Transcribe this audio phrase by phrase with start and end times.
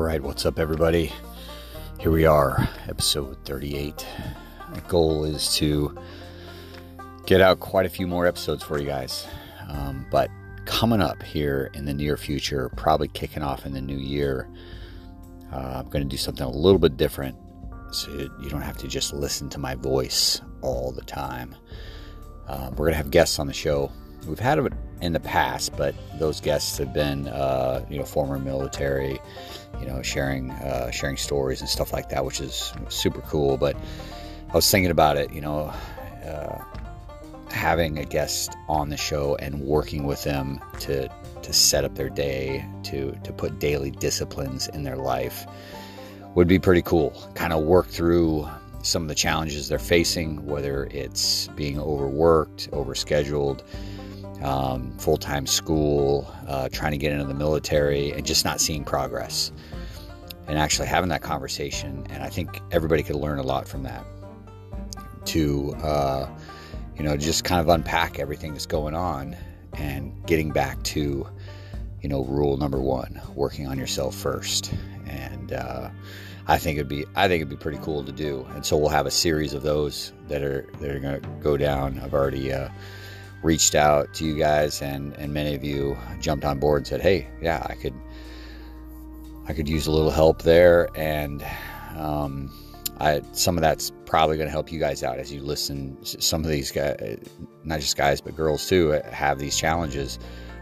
[0.00, 1.12] All right, what's up, everybody?
[2.00, 4.06] Here we are, episode 38.
[4.70, 5.94] My goal is to
[7.26, 9.26] get out quite a few more episodes for you guys.
[9.68, 10.30] Um, but
[10.64, 14.48] coming up here in the near future, probably kicking off in the new year,
[15.52, 17.36] uh, I'm going to do something a little bit different
[17.92, 21.54] so you don't have to just listen to my voice all the time.
[22.48, 23.92] Um, we're going to have guests on the show.
[24.26, 28.38] We've had it in the past, but those guests have been, uh, you know, former
[28.38, 29.18] military,
[29.80, 33.56] you know, sharing uh, sharing stories and stuff like that, which is super cool.
[33.56, 33.76] But
[34.50, 35.72] I was thinking about it, you know,
[36.24, 36.62] uh,
[37.50, 41.08] having a guest on the show and working with them to
[41.42, 45.46] to set up their day, to to put daily disciplines in their life
[46.34, 47.10] would be pretty cool.
[47.34, 48.48] Kind of work through
[48.82, 53.62] some of the challenges they're facing, whether it's being overworked, overscheduled,
[54.42, 58.84] um, full time school, uh, trying to get into the military, and just not seeing
[58.84, 59.52] progress.
[60.46, 62.04] And actually having that conversation.
[62.10, 64.04] And I think everybody could learn a lot from that
[65.26, 66.28] to, uh,
[66.96, 69.36] you know, just kind of unpack everything that's going on
[69.74, 71.24] and getting back to,
[72.02, 74.72] you know, rule number one working on yourself first.
[75.06, 75.90] And, uh,
[76.50, 78.88] I think it'd be I think it'd be pretty cool to do, and so we'll
[78.88, 82.00] have a series of those that are that are going to go down.
[82.00, 82.70] I've already uh,
[83.42, 87.00] reached out to you guys, and and many of you jumped on board and said,
[87.00, 87.94] "Hey, yeah, I could
[89.46, 91.44] I could use a little help there," and
[91.96, 92.50] um,
[92.98, 95.96] I some of that's probably going to help you guys out as you listen.
[96.04, 97.18] Some of these guys,
[97.64, 100.18] not just guys but girls too, have these challenges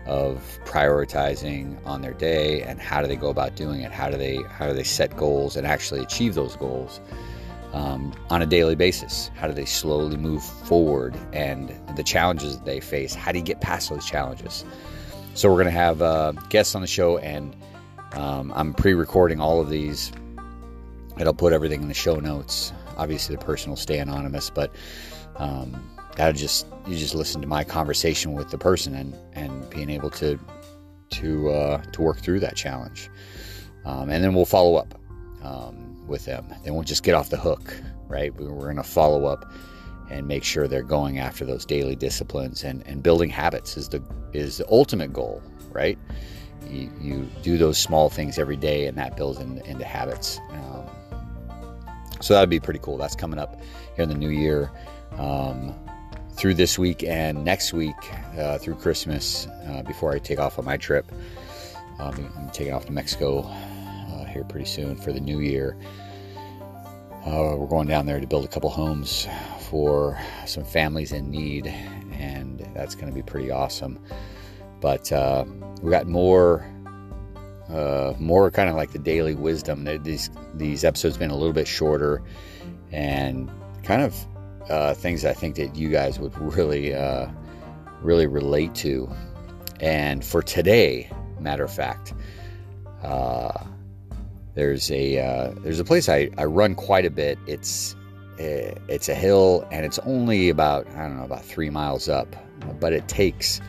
[0.06, 3.92] of prioritizing on their day and how do they go about doing it?
[3.92, 7.00] How do they how do they set goals and actually achieve those goals
[7.72, 9.30] um, on a daily basis.
[9.36, 13.14] How do they slowly move forward and the challenges that they face?
[13.14, 14.64] How do you get past those challenges?
[15.34, 17.54] So we're going to have uh, guests on the show and
[18.12, 20.12] um, i'm pre-recording all of these.
[21.16, 22.72] And i'll put everything in the show notes.
[22.96, 24.74] Obviously the person will stay anonymous but
[25.36, 25.80] um,
[26.16, 30.10] that'll just you just listen to my conversation with the person and and being able
[30.10, 30.38] to
[31.10, 33.08] to uh, to work through that challenge,
[33.84, 34.94] um, and then we'll follow up.
[35.42, 36.52] Um, with them.
[36.64, 37.74] They won't just get off the hook,
[38.08, 38.34] right?
[38.34, 39.50] We're going to follow up
[40.10, 44.02] and make sure they're going after those daily disciplines and, and building habits is the
[44.32, 45.98] is the ultimate goal, right?
[46.68, 50.38] You, you do those small things every day, and that builds in, into habits.
[50.50, 50.84] Um,
[52.20, 52.98] so that would be pretty cool.
[52.98, 53.60] That's coming up
[53.94, 54.70] here in the new year.
[55.16, 55.74] Um,
[56.38, 57.96] through this week and next week
[58.38, 61.10] uh, through Christmas uh, before I take off on my trip.
[61.98, 63.42] Um, I'm taking off to Mexico
[64.38, 65.76] here pretty soon for the new year.
[67.26, 69.26] Uh, we're going down there to build a couple homes
[69.68, 71.66] for some families in need,
[72.12, 73.98] and that's going to be pretty awesome.
[74.80, 75.44] But uh,
[75.82, 76.66] we got more.
[77.68, 79.84] Uh, more kind of like the daily wisdom.
[80.02, 82.22] These these episodes been a little bit shorter,
[82.92, 83.50] and
[83.82, 84.16] kind of
[84.70, 87.26] uh, things I think that you guys would really, uh,
[88.00, 89.06] really relate to.
[89.80, 92.14] And for today, matter of fact,
[93.02, 93.66] uh,
[94.58, 97.38] there's a uh, there's a place I, I run quite a bit.
[97.46, 97.94] It's
[98.40, 102.34] eh, it's a hill and it's only about I don't know about three miles up,
[102.80, 103.60] but it takes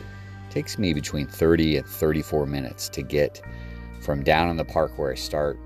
[0.50, 3.40] takes me between 30 and 34 minutes to get
[4.00, 5.60] from down in the park where I start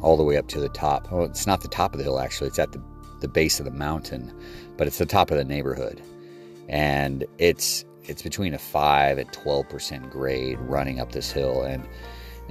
[0.00, 1.12] all the way up to the top.
[1.12, 2.48] Oh, it's not the top of the hill actually.
[2.48, 2.82] It's at the
[3.20, 4.32] the base of the mountain,
[4.78, 6.00] but it's the top of the neighborhood.
[6.70, 11.86] And it's it's between a 5 and 12% grade running up this hill and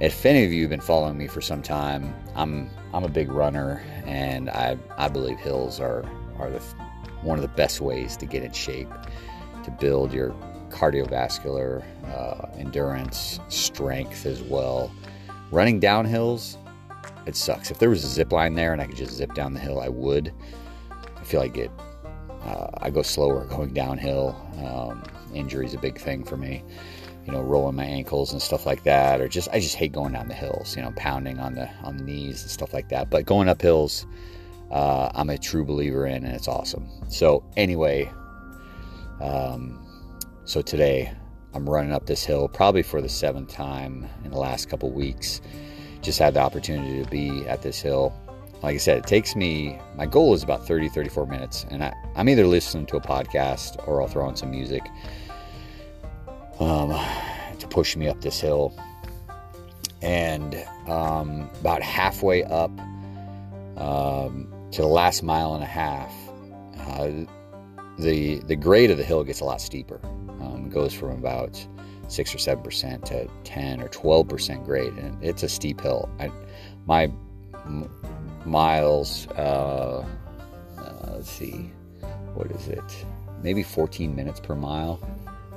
[0.00, 3.30] if any of you have been following me for some time, I'm I'm a big
[3.30, 6.04] runner and I I believe hills are
[6.38, 6.60] are the
[7.22, 8.88] one of the best ways to get in shape,
[9.62, 10.34] to build your
[10.70, 14.90] cardiovascular uh, endurance, strength as well.
[15.50, 16.56] Running down hills,
[17.26, 17.70] it sucks.
[17.70, 19.80] If there was a zip line there and I could just zip down the hill,
[19.80, 20.32] I would
[21.16, 21.70] I feel like it.
[22.42, 24.34] Uh, I go slower going downhill.
[24.64, 25.02] Um,
[25.34, 26.64] injury is a big thing for me.
[27.26, 30.12] You know, rolling my ankles and stuff like that, or just I just hate going
[30.12, 30.76] down the hills.
[30.76, 33.10] You know, pounding on the on the knees and stuff like that.
[33.10, 34.06] But going up hills,
[34.70, 36.88] uh, I'm a true believer in, and it's awesome.
[37.08, 38.10] So anyway,
[39.20, 39.84] um,
[40.44, 41.12] so today
[41.54, 45.40] I'm running up this hill probably for the seventh time in the last couple weeks.
[46.02, 48.14] Just had the opportunity to be at this hill
[48.62, 51.64] like I said, it takes me, my goal is about 30, 34 minutes.
[51.70, 54.82] And I, I'm either listening to a podcast or I'll throw on some music
[56.60, 56.90] um,
[57.58, 58.72] to push me up this hill.
[60.02, 60.54] And
[60.86, 62.70] um, about halfway up
[63.76, 66.12] um, to the last mile and a half,
[66.78, 67.10] uh,
[67.98, 70.00] the, the grade of the hill gets a lot steeper.
[70.40, 71.66] Um, it goes from about
[72.08, 76.08] six or seven percent to ten or twelve percent grade, and it's a steep hill.
[76.18, 76.30] I,
[76.86, 77.04] my
[77.66, 77.90] m-
[78.46, 80.06] miles, uh,
[80.78, 81.70] uh, let's see,
[82.34, 83.06] what is it?
[83.42, 85.00] Maybe 14 minutes per mile,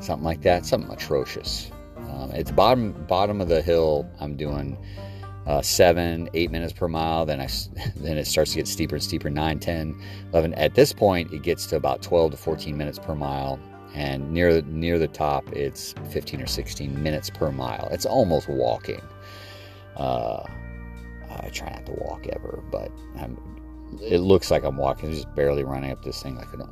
[0.04, 0.66] something like that.
[0.66, 1.72] Something atrocious.
[1.98, 4.10] Um, the bottom bottom of the hill.
[4.20, 4.78] I'm doing
[5.46, 7.26] uh, seven, eight minutes per mile.
[7.26, 7.48] Then I
[7.96, 9.30] then it starts to get steeper and steeper.
[9.30, 10.02] 9, 10,
[10.32, 10.54] 11.
[10.56, 13.60] At this point, it gets to about 12 to 14 minutes per mile,
[13.94, 17.88] and near near the top, it's 15 or 16 minutes per mile.
[17.92, 19.02] It's almost walking.
[19.96, 20.44] Uh,
[21.30, 23.38] I try not to walk ever, but I'm,
[24.02, 26.68] it looks like I'm walking, I'm just barely running up this thing like an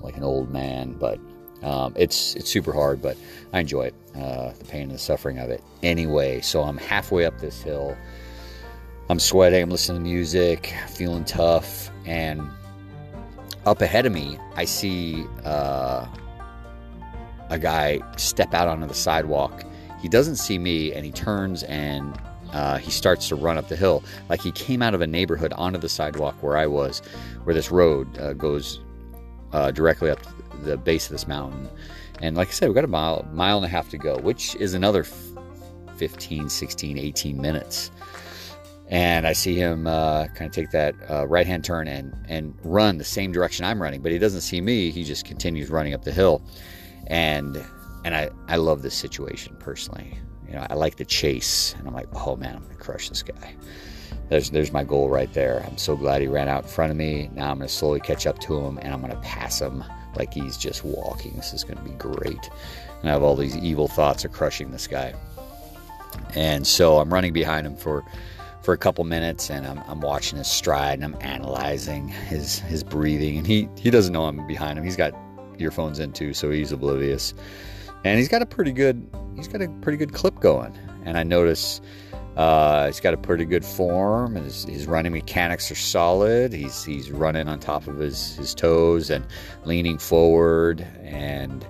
[0.00, 0.94] like an old man.
[0.94, 1.18] But
[1.62, 3.16] um, it's it's super hard, but
[3.52, 5.62] I enjoy it, uh, the pain and the suffering of it.
[5.82, 7.96] Anyway, so I'm halfway up this hill.
[9.08, 9.62] I'm sweating.
[9.62, 12.42] I'm listening to music, feeling tough, and
[13.66, 16.06] up ahead of me, I see uh,
[17.50, 19.64] a guy step out onto the sidewalk.
[20.00, 22.18] He doesn't see me, and he turns and
[22.52, 24.02] uh, he starts to run up the hill.
[24.28, 27.00] Like he came out of a neighborhood onto the sidewalk where I was,
[27.44, 28.80] where this road uh, goes
[29.52, 30.20] uh, directly up
[30.64, 31.68] the base of this mountain.
[32.20, 34.54] And like I said, we've got a mile, mile and a half to go, which
[34.56, 35.04] is another
[35.96, 37.90] 15, 16, 18 minutes.
[38.88, 42.58] And I see him uh, kind of take that uh, right hand turn and, and
[42.64, 44.90] run the same direction I'm running, but he doesn't see me.
[44.90, 46.42] He just continues running up the hill.
[47.06, 47.64] And
[48.04, 50.18] and I, I love this situation personally.
[50.48, 53.22] You know, I like the chase, and I'm like, oh man, I'm gonna crush this
[53.22, 53.54] guy.
[54.28, 55.64] There's there's my goal right there.
[55.66, 57.30] I'm so glad he ran out in front of me.
[57.34, 59.84] Now I'm gonna slowly catch up to him, and I'm gonna pass him
[60.16, 61.32] like he's just walking.
[61.36, 62.50] This is gonna be great.
[63.00, 65.14] And I have all these evil thoughts of crushing this guy.
[66.34, 68.04] And so I'm running behind him for
[68.62, 72.82] for a couple minutes, and I'm, I'm watching his stride, and I'm analyzing his his
[72.82, 74.84] breathing, and he he doesn't know I'm behind him.
[74.84, 75.14] He's got
[75.58, 77.34] earphones in too, so he's oblivious
[78.04, 81.22] and he's got a pretty good he's got a pretty good clip going and i
[81.22, 81.80] notice
[82.36, 86.52] uh, he's got a pretty good form his, his running mechanics are solid.
[86.52, 89.26] He's he's running on top of his his toes and
[89.64, 90.86] leaning forward.
[91.02, 91.66] And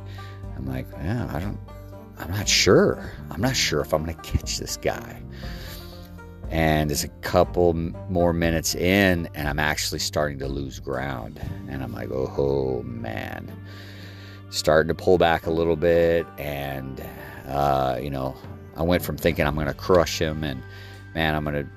[0.57, 1.59] i'm like yeah i don't
[2.19, 3.13] i'm not sure.
[3.31, 5.23] I'm not sure if i'm gonna catch this guy.
[6.51, 11.41] And it's a couple more minutes in and i'm actually starting to lose ground.
[11.69, 13.51] And i'm like oh man.
[14.51, 16.27] Starting to pull back a little bit.
[16.37, 17.01] And,
[17.47, 18.37] uh, you know,
[18.77, 20.63] I went from thinking I'm going to crush him and,
[21.15, 21.71] man, I'm going to.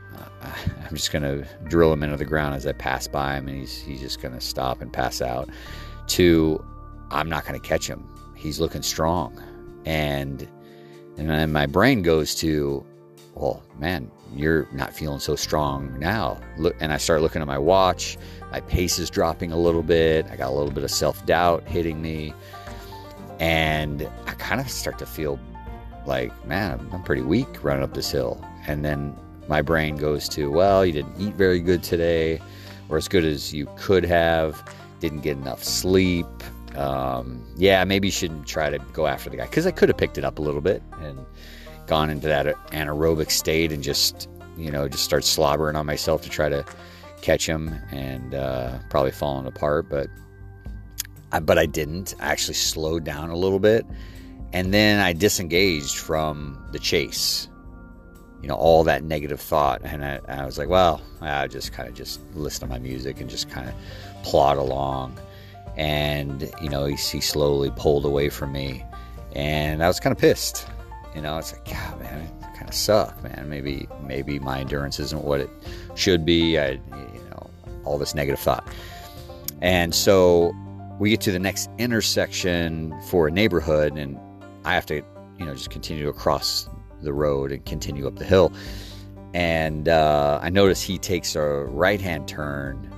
[0.90, 3.80] I'm just gonna drill him into the ground as I pass by him, and he's
[3.80, 5.50] he's just gonna stop and pass out.
[6.08, 6.64] To,
[7.12, 8.06] I'm not gonna catch him.
[8.36, 9.42] He's looking strong,
[9.86, 10.46] and
[11.18, 12.86] and then my brain goes to,
[13.36, 16.40] well, man, you're not feeling so strong now.
[16.58, 18.18] Look, and I start looking at my watch.
[18.52, 20.26] My pace is dropping a little bit.
[20.32, 22.34] I got a little bit of self doubt hitting me.
[23.40, 25.40] And I kind of start to feel
[26.06, 28.44] like, man, I'm pretty weak running up this hill.
[28.68, 29.16] And then
[29.48, 32.42] my brain goes to, well, you didn't eat very good today,
[32.90, 34.64] or as good as you could have,
[35.00, 36.28] didn't get enough sleep.
[36.76, 39.98] Um, yeah, maybe you shouldn't try to go after the guy because I could have
[39.98, 41.20] picked it up a little bit and
[41.88, 46.30] gone into that anaerobic state and just, you know, just start slobbering on myself to
[46.30, 46.66] try to
[47.22, 49.90] catch him and uh, probably falling apart.
[49.90, 50.08] But
[51.32, 52.16] I, but I didn't.
[52.20, 53.86] I actually slowed down a little bit.
[54.54, 57.50] And then I disengaged from the chase.
[58.42, 59.82] You know, all that negative thought.
[59.84, 63.20] And I, I was like, well, I'll just kind of just listen to my music
[63.20, 63.76] and just kind of
[64.24, 65.18] plod along.
[65.78, 68.84] And, you know, he, he slowly pulled away from me.
[69.34, 70.68] And I was kind of pissed.
[71.16, 73.48] You know, it's like, God, man, it kind of suck, man.
[73.50, 75.50] Maybe, maybe my endurance isn't what it
[75.96, 76.60] should be.
[76.60, 77.50] I, you know,
[77.86, 78.68] all this negative thought.
[79.62, 80.54] And so
[81.00, 84.20] we get to the next intersection for a neighborhood, and
[84.66, 85.02] I have to,
[85.38, 86.70] you know, just continue across
[87.02, 88.54] the road and continue up the hill.
[89.34, 92.90] And uh, I notice he takes a right hand turn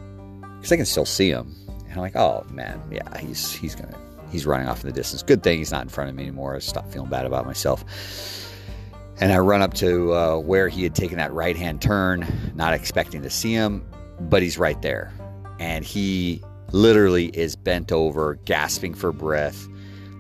[0.58, 1.56] because I can still see him.
[1.68, 3.98] And I'm like, oh man, yeah, he's he's gonna
[4.32, 5.24] he's running off in the distance.
[5.24, 6.56] Good thing he's not in front of me anymore.
[6.56, 7.86] I stopped feeling bad about myself.
[9.22, 12.74] And I run up to uh, where he had taken that right hand turn, not
[12.74, 13.86] expecting to see him,
[14.20, 15.14] but he's right there.
[15.58, 16.44] And he
[16.74, 19.68] literally is bent over, gasping for breath,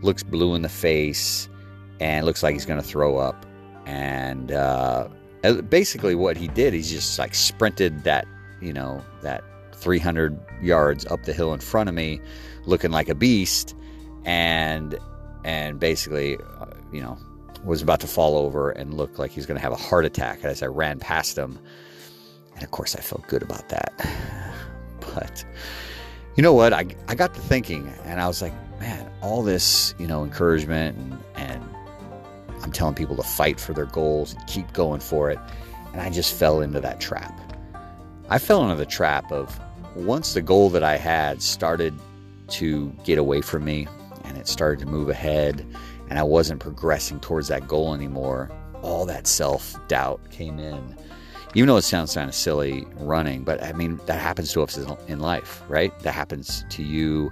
[0.05, 1.49] looks blue in the face,
[1.99, 3.45] and looks like he's going to throw up.
[3.85, 5.07] And uh,
[5.69, 8.25] basically, what he did, he's just like sprinted that,
[8.61, 9.43] you know, that
[9.73, 12.21] 300 yards up the hill in front of me,
[12.65, 13.75] looking like a beast,
[14.23, 14.97] and
[15.43, 17.17] and basically, uh, you know,
[17.63, 20.43] was about to fall over and look like he's going to have a heart attack
[20.43, 21.59] as I ran past him.
[22.55, 23.93] And of course, I felt good about that.
[25.13, 25.45] But
[26.35, 26.73] you know what?
[26.73, 30.97] I, I got to thinking and I was like, man, all this, you know, encouragement
[30.97, 31.63] and, and
[32.61, 35.39] I'm telling people to fight for their goals and keep going for it.
[35.93, 37.39] And I just fell into that trap.
[38.29, 39.59] I fell into the trap of
[39.95, 41.93] once the goal that I had started
[42.49, 43.87] to get away from me
[44.23, 45.65] and it started to move ahead
[46.09, 48.51] and I wasn't progressing towards that goal anymore,
[48.81, 50.95] all that self doubt came in.
[51.53, 54.77] Even though it sounds kind of silly running, but I mean, that happens to us
[55.07, 55.97] in life, right?
[55.99, 57.31] That happens to you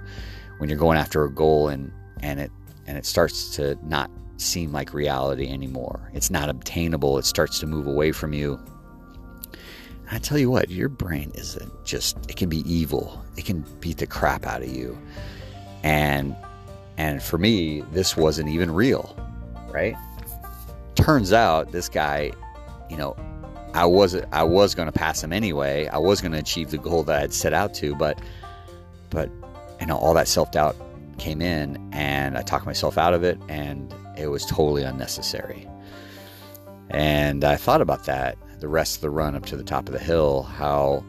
[0.64, 1.92] when you're going after a goal and,
[2.22, 2.50] and it,
[2.86, 6.10] and it starts to not seem like reality anymore.
[6.14, 7.18] It's not obtainable.
[7.18, 8.58] It starts to move away from you.
[10.10, 13.22] I tell you what, your brain isn't just, it can be evil.
[13.36, 14.98] It can beat the crap out of you.
[15.82, 16.34] And,
[16.96, 19.14] and for me, this wasn't even real,
[19.68, 19.94] right?
[20.94, 22.32] Turns out this guy,
[22.88, 23.14] you know,
[23.74, 25.88] I was I was going to pass him anyway.
[25.88, 28.18] I was going to achieve the goal that I'd set out to, but
[29.10, 29.28] but
[29.86, 30.76] know all that self doubt
[31.18, 35.68] came in, and I talked myself out of it, and it was totally unnecessary.
[36.90, 39.92] And I thought about that the rest of the run up to the top of
[39.92, 41.04] the hill, how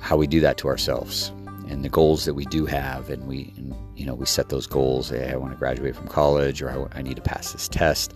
[0.00, 1.32] how we do that to ourselves
[1.68, 4.64] and the goals that we do have and we and, you know we set those
[4.66, 7.66] goals hey, i want to graduate from college or I, I need to pass this
[7.66, 8.14] test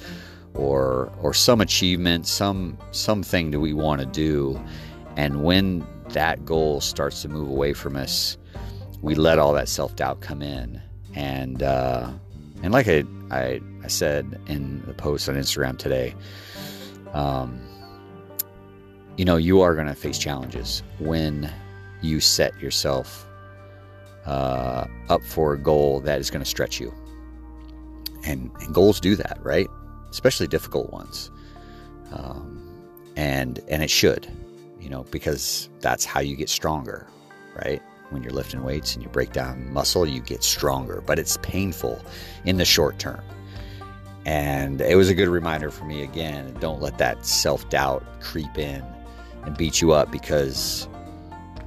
[0.55, 4.61] or or some achievement, some something that we want to do.
[5.17, 8.37] And when that goal starts to move away from us,
[9.03, 10.81] we let all that self doubt come in.
[11.15, 12.11] And uh,
[12.63, 16.15] and like I, I, I said in the post on Instagram today,
[17.13, 17.61] um,
[19.17, 21.53] you know you are going to face challenges when
[22.01, 23.27] you set yourself
[24.25, 26.93] uh, up for a goal that is going to stretch you.
[28.25, 29.69] And, and goals do that, right?
[30.13, 31.31] especially difficult ones.
[32.13, 32.61] Um,
[33.17, 34.29] and and it should,
[34.79, 37.09] you know, because that's how you get stronger,
[37.57, 37.83] right?
[38.13, 42.05] When you're lifting weights and you break down muscle, you get stronger, but it's painful
[42.45, 43.23] in the short term.
[44.25, 48.85] And it was a good reminder for me again, don't let that self-doubt creep in
[49.45, 50.89] and beat you up because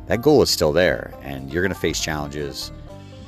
[0.07, 2.71] that goal is still there and you're going to face challenges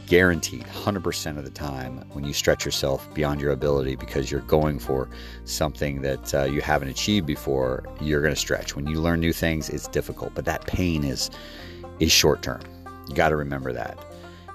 [0.05, 4.79] guaranteed 100% of the time when you stretch yourself beyond your ability because you're going
[4.79, 5.09] for
[5.43, 9.33] something that uh, you haven't achieved before you're going to stretch when you learn new
[9.33, 11.29] things it's difficult but that pain is
[11.99, 12.61] is short term
[13.07, 13.97] you got to remember that.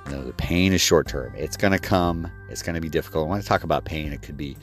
[0.07, 2.31] You know the pain is short term it's going to come.
[2.51, 3.31] It's going to be difficult.
[3.31, 4.13] I talk about pain.
[4.13, 4.57] It could be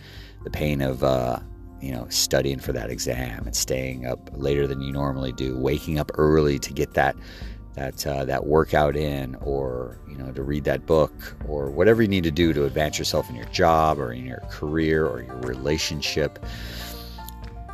[0.44, 1.40] the pain of uh,
[1.82, 5.98] you know studying for that exam and staying up later than you normally do waking
[5.98, 7.16] up early to get that
[7.80, 12.08] that uh, that workout in, or you know, to read that book, or whatever you
[12.08, 15.38] need to do to advance yourself in your job or in your career or your
[15.38, 16.44] relationship.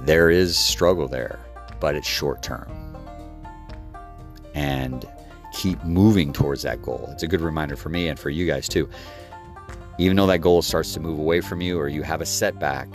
[0.01, 1.39] There is struggle there,
[1.79, 2.71] but it's short term.
[4.53, 5.05] And
[5.55, 7.07] keep moving towards that goal.
[7.11, 8.89] It's a good reminder for me and for you guys too.
[9.97, 12.89] Even though that goal starts to move away from you or you have a setback,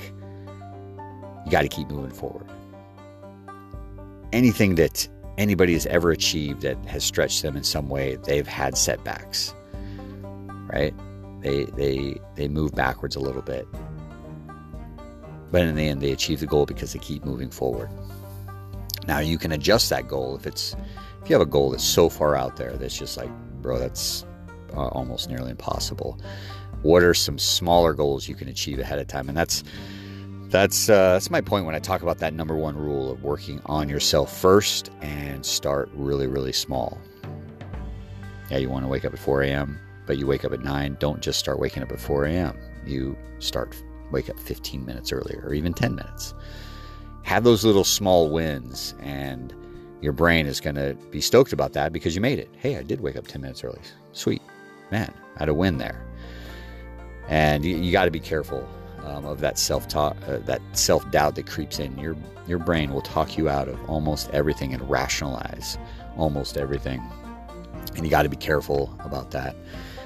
[1.45, 2.47] you got to keep moving forward.
[4.33, 8.76] Anything that anybody has ever achieved that has stretched them in some way, they've had
[8.76, 9.55] setbacks.
[10.73, 10.95] Right?
[11.40, 13.67] They they they move backwards a little bit.
[15.50, 17.88] But in the end they achieve the goal because they keep moving forward.
[19.07, 20.76] Now you can adjust that goal if it's
[21.23, 24.25] if you have a goal that's so far out there that's just like, bro, that's
[24.75, 26.19] uh, almost nearly impossible.
[26.83, 29.29] What are some smaller goals you can achieve ahead of time?
[29.29, 29.62] And that's
[30.49, 33.61] that's uh, that's my point when I talk about that number one rule of working
[33.67, 36.99] on yourself first and start really really small.
[38.50, 40.97] Yeah, you want to wake up at 4 a.m., but you wake up at 9.
[40.99, 42.59] Don't just start waking up at 4 a.m.
[42.85, 43.77] You start
[44.11, 46.35] wake up 15 minutes earlier or even 10 minutes.
[47.23, 49.55] Have those little small wins, and
[50.00, 52.49] your brain is going to be stoked about that because you made it.
[52.57, 53.80] Hey, I did wake up 10 minutes early.
[54.12, 54.42] Sweet,
[54.90, 56.07] man, I had a win there.
[57.28, 58.69] And you, you got to be careful
[59.04, 61.97] um, of that self talk, uh, that self doubt that creeps in.
[61.99, 62.16] Your
[62.47, 65.78] your brain will talk you out of almost everything and rationalize
[66.16, 67.00] almost everything,
[67.95, 69.54] and you got to be careful about that,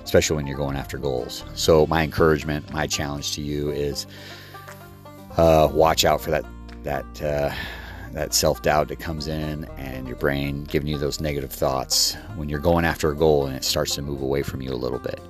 [0.02, 1.44] especially when you're going after goals.
[1.54, 4.06] So my encouragement, my challenge to you is
[5.36, 6.44] uh, watch out for that
[6.82, 7.22] that.
[7.22, 7.54] Uh,
[8.14, 12.48] that self doubt that comes in and your brain giving you those negative thoughts when
[12.48, 14.98] you're going after a goal and it starts to move away from you a little
[14.98, 15.20] bit.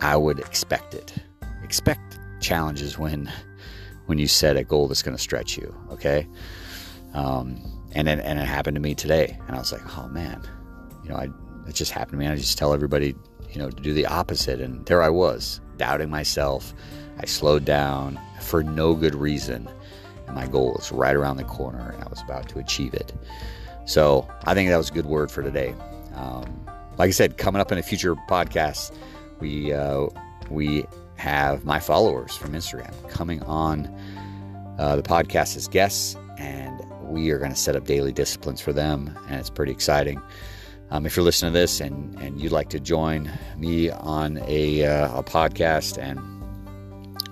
[0.00, 1.14] I would expect it.
[1.62, 3.30] Expect challenges when
[4.06, 5.74] when you set a goal that's going to stretch you.
[5.90, 6.26] Okay,
[7.14, 7.60] um,
[7.92, 10.42] and it, and it happened to me today, and I was like, oh man,
[11.02, 11.28] you know, I
[11.68, 12.24] it just happened to me.
[12.24, 13.14] And I just tell everybody,
[13.50, 16.74] you know, to do the opposite, and there I was doubting myself.
[17.20, 19.68] I slowed down for no good reason,
[20.34, 23.12] my goal was right around the corner, and I was about to achieve it.
[23.86, 25.74] So I think that was a good word for today.
[26.14, 26.66] Um,
[26.98, 28.94] like I said, coming up in a future podcast,
[29.40, 30.08] we uh,
[30.50, 30.84] we
[31.16, 33.86] have my followers from Instagram coming on
[34.78, 38.72] uh, the podcast as guests, and we are going to set up daily disciplines for
[38.72, 40.20] them, and it's pretty exciting.
[40.90, 44.86] Um, if you're listening to this and, and you'd like to join me on a,
[44.86, 46.18] uh, a podcast and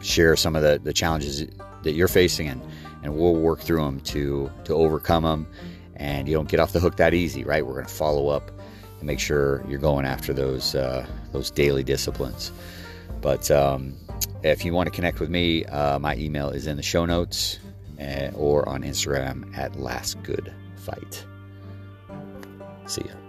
[0.05, 1.47] share some of the, the challenges
[1.83, 2.63] that you're facing, and,
[3.07, 5.47] and we'll work through them to, to overcome them,
[5.95, 7.65] and you don't get off the hook that easy, right?
[7.65, 8.51] We're going to follow up
[8.99, 12.51] and make sure you're going after those uh, those daily disciplines.
[13.23, 13.95] But um,
[14.43, 17.59] if you want to connect with me, uh, my email is in the show notes
[18.01, 21.25] uh, or on Instagram at Last Good Fight.
[22.87, 23.26] See ya.